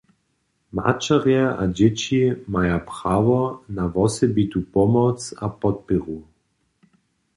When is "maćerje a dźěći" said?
0.75-2.21